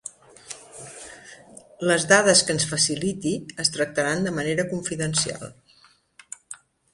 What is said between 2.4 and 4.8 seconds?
que ens faciliti es tractaran de manera